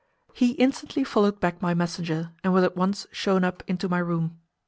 [0.33, 4.39] He instantly followed back my messenger, and was at once shown up into my room.